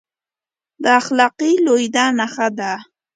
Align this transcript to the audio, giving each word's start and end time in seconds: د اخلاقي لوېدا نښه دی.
د 0.83 0.85
اخلاقي 0.99 1.51
لوېدا 1.65 2.05
نښه 2.19 2.47
دی. 2.57 2.73